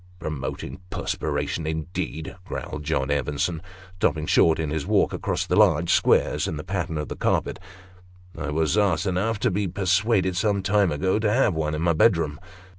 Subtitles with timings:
[0.19, 3.61] "Promoting perspiration, indeed," growled John Evenson,
[3.97, 7.59] stopping short in his walk across the large squares in the pattern of the carpet
[8.35, 11.93] "I was ass enough to be persuaded some time ago to have one in my
[11.93, 12.39] bedroom.